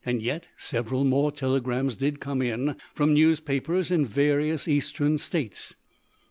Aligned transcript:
Yet 0.03 0.47
several 0.57 1.03
more 1.05 1.31
telegrams 1.31 1.95
did 1.95 2.19
come 2.19 2.41
in, 2.41 2.75
from 2.95 3.13
newspapers 3.13 3.91
in 3.91 4.03
various 4.03 4.67
Eastern 4.67 5.19
states. 5.19 5.75